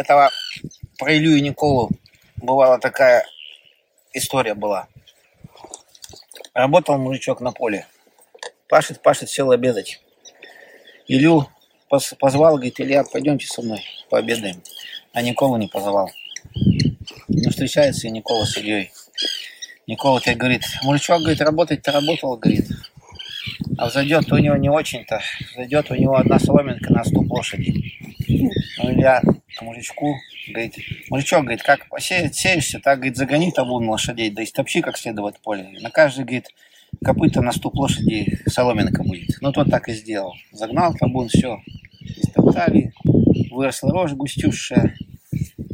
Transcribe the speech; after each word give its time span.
этого 0.00 0.30
про 0.98 1.16
Илью 1.16 1.36
и 1.36 1.40
Николу 1.40 1.90
бывала 2.36 2.78
такая 2.78 3.24
история 4.12 4.54
была. 4.54 4.88
Работал 6.54 6.98
мужичок 6.98 7.40
на 7.40 7.52
поле. 7.52 7.86
Пашет, 8.68 9.02
пашет, 9.02 9.30
сел 9.30 9.50
обедать. 9.52 10.00
Поз- 11.88 12.14
позвал, 12.18 12.54
говорит, 12.54 12.80
Илья, 12.80 13.02
пойдемте 13.02 13.46
со 13.46 13.62
мной 13.62 13.82
пообедаем. 14.10 14.62
А 15.12 15.22
Николу 15.22 15.56
не 15.56 15.66
позвал. 15.66 16.10
Ну, 17.28 17.50
встречается 17.50 18.06
и 18.06 18.10
Никола 18.10 18.46
с 18.46 18.56
Ильей. 18.56 18.92
Никола 19.88 20.20
тебе 20.20 20.36
говорит, 20.36 20.62
мужичок, 20.84 21.20
говорит, 21.20 21.40
работать-то 21.40 21.90
работал, 21.90 22.36
говорит. 22.36 22.68
А 23.76 23.86
взойдет 23.86 24.30
у 24.30 24.38
него 24.38 24.56
не 24.56 24.68
очень-то. 24.68 25.20
Зайдет 25.56 25.90
у 25.90 25.94
него 25.96 26.16
одна 26.16 26.38
соломинка 26.38 26.92
на 26.92 27.02
ступ 27.04 27.30
лошади. 27.32 27.72
Ну, 28.78 28.92
Илья 28.92 29.20
мужичку 29.62 30.16
говорит, 30.48 30.76
мужичок, 31.10 31.42
говорит, 31.42 31.62
как 31.62 31.86
сеешься, 31.98 32.80
так, 32.80 32.98
говорит, 32.98 33.16
загони 33.16 33.50
табун 33.52 33.88
лошадей, 33.88 34.30
да 34.30 34.42
истопчи 34.42 34.80
как 34.80 34.96
следует 34.96 35.38
поле. 35.40 35.68
На 35.80 35.90
каждый, 35.90 36.24
говорит, 36.24 36.48
копыта 37.04 37.40
на 37.40 37.52
ступ 37.52 37.76
лошади 37.76 38.40
соломинка 38.46 39.02
будет. 39.02 39.36
Ну, 39.40 39.52
тот 39.52 39.70
так 39.70 39.88
и 39.88 39.92
сделал. 39.92 40.34
Загнал 40.52 40.94
табун, 40.94 41.28
все. 41.28 41.60
Истоптали, 42.00 42.92
выросла 43.50 43.92
рожь 43.92 44.12
густющая. 44.12 44.96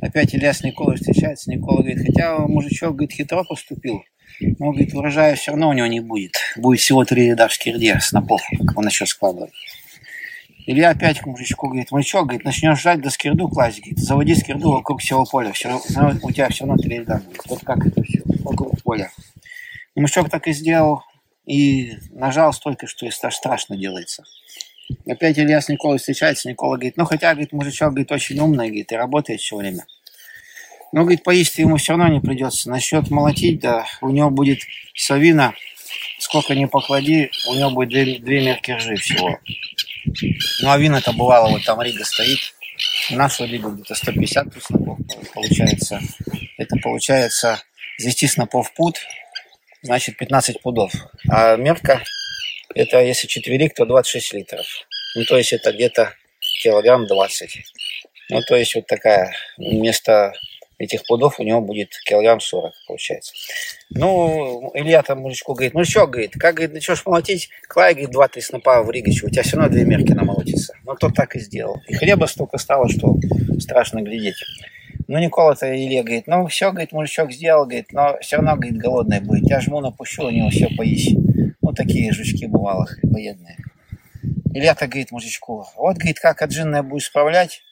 Опять 0.00 0.34
Илья 0.34 0.52
с 0.52 0.62
Николой 0.62 0.96
встречается. 0.96 1.50
Никола 1.50 1.78
говорит, 1.78 2.06
хотя 2.06 2.38
мужичок, 2.38 2.96
говорит, 2.96 3.12
хитро 3.12 3.44
поступил. 3.44 4.02
Но, 4.40 4.72
говорит, 4.72 4.94
урожая 4.94 5.34
все 5.34 5.52
равно 5.52 5.70
у 5.70 5.72
него 5.72 5.86
не 5.86 6.00
будет. 6.00 6.34
Будет 6.56 6.80
всего 6.80 7.04
три 7.04 7.28
ряда 7.28 7.48
в 7.48 7.54
скирде 7.54 7.98
снопов, 8.00 8.42
как 8.66 8.76
он 8.76 8.84
начнет 8.84 9.08
складывать. 9.08 9.52
Илья 10.66 10.90
опять 10.90 11.20
к 11.20 11.26
мужичку 11.26 11.68
говорит, 11.68 11.92
мужичок, 11.92 12.24
говорит, 12.24 12.44
начнешь 12.44 12.82
жать, 12.82 13.00
до 13.00 13.10
скирду 13.10 13.48
класть, 13.48 13.78
говорит, 13.78 13.98
заводи 13.98 14.34
скирду 14.34 14.72
вокруг 14.72 15.00
всего 15.00 15.24
поля, 15.24 15.52
все 15.52 15.68
равно, 15.68 16.18
у 16.22 16.32
тебя 16.32 16.48
все 16.48 16.66
равно 16.66 16.82
три 16.82 16.98
ряда 16.98 17.22
будет. 17.24 17.46
Вот 17.46 17.60
как 17.64 17.86
это 17.86 18.02
все, 18.02 18.20
вокруг 18.40 18.82
поля. 18.82 19.12
И 19.94 20.00
мужичок 20.00 20.28
так 20.28 20.48
и 20.48 20.52
сделал, 20.52 21.02
и 21.46 21.92
нажал 22.10 22.52
столько, 22.52 22.88
что 22.88 23.06
и 23.06 23.10
страшно 23.10 23.76
делается. 23.76 24.24
Опять 25.06 25.38
Илья 25.38 25.60
с 25.60 25.68
Николой 25.68 25.98
встречается, 25.98 26.48
Никола 26.48 26.76
говорит, 26.76 26.96
ну 26.96 27.04
хотя, 27.04 27.30
говорит, 27.32 27.52
мужичок, 27.52 27.90
говорит, 27.90 28.10
очень 28.10 28.38
умный, 28.40 28.66
говорит, 28.66 28.90
и 28.90 28.96
работает 28.96 29.40
все 29.40 29.56
время. 29.56 29.86
Но, 30.90 31.02
говорит, 31.02 31.22
поесть 31.22 31.58
ему 31.58 31.76
все 31.76 31.92
равно 31.92 32.08
не 32.08 32.20
придется. 32.20 32.70
Насчет 32.70 33.10
молотить, 33.10 33.60
да, 33.60 33.84
у 34.00 34.08
него 34.08 34.30
будет 34.30 34.60
совина, 34.94 35.54
сколько 36.18 36.54
ни 36.54 36.64
поклади, 36.64 37.30
у 37.50 37.54
него 37.54 37.70
будет 37.70 37.90
две, 37.90 38.18
две 38.18 38.44
мерки 38.44 38.72
ржи 38.72 38.96
всего. 38.96 39.38
Ну, 40.62 40.70
а 40.70 40.78
вина-то 40.78 41.12
бывало, 41.12 41.50
вот 41.50 41.64
там 41.64 41.80
Рига 41.82 42.04
стоит. 42.04 42.38
Наша 43.10 43.44
Рига 43.44 43.70
где-то 43.70 43.94
150 43.94 44.52
тут 44.52 44.62
снопов 44.64 44.98
получается. 45.34 46.00
Это 46.58 46.76
получается 46.82 47.62
с 47.98 48.04
10 48.04 48.30
снопов 48.32 48.72
пуд, 48.74 48.96
значит 49.82 50.16
15 50.16 50.60
пудов. 50.60 50.92
А 51.28 51.56
мерка, 51.56 52.02
это 52.74 53.00
если 53.02 53.26
четверик, 53.26 53.74
то 53.74 53.86
26 53.86 54.34
литров. 54.34 54.66
Ну, 55.14 55.24
то 55.24 55.36
есть 55.36 55.52
это 55.52 55.72
где-то 55.72 56.14
килограмм 56.62 57.06
20. 57.06 57.64
Ну, 58.30 58.42
то 58.42 58.56
есть 58.56 58.74
вот 58.74 58.86
такая, 58.86 59.32
вместо 59.56 60.32
этих 60.78 61.06
пудов 61.06 61.40
у 61.40 61.42
него 61.42 61.60
будет 61.60 61.90
килограмм 62.04 62.40
40, 62.40 62.72
получается. 62.86 63.32
Ну, 63.90 64.70
Илья 64.74 65.02
там 65.02 65.20
мужичку 65.20 65.54
говорит, 65.54 65.74
ну 65.74 65.84
что, 65.84 66.06
говорит, 66.06 66.32
как, 66.38 66.56
говорит, 66.56 66.74
начнешь 66.74 67.04
молотить, 67.06 67.48
клай, 67.68 67.94
говорит, 67.94 68.10
два-три 68.10 68.42
снопа 68.42 68.82
в 68.82 68.90
Ригачу, 68.90 69.26
у 69.26 69.30
тебя 69.30 69.42
все 69.42 69.56
равно 69.56 69.72
две 69.72 69.84
мерки 69.84 70.12
намолотится. 70.12 70.74
Ну, 70.84 70.94
тот 70.94 71.14
так 71.14 71.36
и 71.36 71.40
сделал. 71.40 71.80
И 71.88 71.94
хлеба 71.94 72.26
столько 72.26 72.58
стало, 72.58 72.88
что 72.88 73.16
страшно 73.58 74.02
глядеть. 74.02 74.36
Ну, 75.08 75.18
Никола-то 75.18 75.72
Илья 75.72 76.02
говорит, 76.02 76.26
ну, 76.26 76.46
все, 76.48 76.70
говорит, 76.70 76.92
мужичок 76.92 77.32
сделал, 77.32 77.64
говорит, 77.64 77.92
но 77.92 78.18
все 78.20 78.36
равно, 78.36 78.56
говорит, 78.56 78.76
голодный 78.76 79.20
будет. 79.20 79.48
Я 79.48 79.60
жму 79.60 79.80
напущу, 79.80 80.24
у 80.24 80.30
него 80.30 80.50
все 80.50 80.68
поесть. 80.76 81.14
Ну, 81.62 81.72
такие 81.72 82.12
жучки 82.12 82.46
бывало, 82.46 82.86
военные. 83.02 83.56
Илья-то 84.52 84.86
говорит 84.86 85.12
мужичку, 85.12 85.64
вот, 85.76 85.96
говорит, 85.96 86.18
как 86.18 86.42
отжинная 86.42 86.82
будешь 86.82 87.06
справлять, 87.06 87.62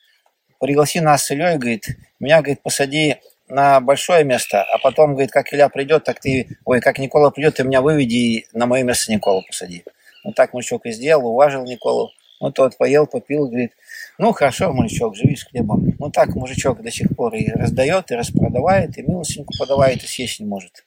пригласи 0.60 1.00
нас 1.00 1.24
с 1.24 1.30
Ильей, 1.30 1.56
говорит, 1.56 1.88
меня, 2.20 2.38
говорит, 2.40 2.62
посади 2.62 3.16
на 3.48 3.80
большое 3.80 4.24
место, 4.24 4.62
а 4.62 4.78
потом, 4.78 5.12
говорит, 5.12 5.30
как 5.30 5.52
Илья 5.52 5.68
придет, 5.68 6.04
так 6.04 6.20
ты, 6.20 6.56
ой, 6.64 6.80
как 6.80 6.98
Никола 6.98 7.30
придет, 7.30 7.56
ты 7.56 7.64
меня 7.64 7.82
выведи 7.82 8.14
и 8.14 8.46
на 8.52 8.66
мое 8.66 8.82
место 8.82 9.12
Николу 9.12 9.42
посади. 9.46 9.84
Вот 10.24 10.34
так 10.34 10.54
мужичок 10.54 10.86
и 10.86 10.92
сделал, 10.92 11.26
уважил 11.26 11.64
Николу. 11.64 12.10
Ну, 12.40 12.50
тот 12.50 12.76
поел, 12.76 13.06
попил, 13.06 13.46
говорит, 13.46 13.72
ну, 14.18 14.32
хорошо, 14.32 14.72
мужичок, 14.72 15.16
живи 15.16 15.36
с 15.36 15.44
хлебом. 15.44 15.94
Ну, 15.98 16.10
так 16.10 16.34
мужичок 16.34 16.82
до 16.82 16.90
сих 16.90 17.14
пор 17.14 17.34
и 17.34 17.50
раздает, 17.50 18.10
и 18.10 18.14
распродавает, 18.14 18.98
и 18.98 19.02
милостинку 19.02 19.52
подавает, 19.58 20.02
и 20.02 20.06
съесть 20.06 20.40
не 20.40 20.46
может. 20.46 20.84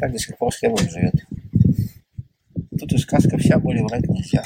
Так 0.00 0.12
до 0.12 0.18
сих 0.18 0.36
пор 0.36 0.52
с 0.52 0.58
хлебом 0.58 0.88
живет. 0.90 1.14
Тут 2.78 2.92
и 2.92 2.98
сказка 2.98 3.38
вся, 3.38 3.58
более 3.58 3.84
врать 3.84 4.08
нельзя. 4.08 4.42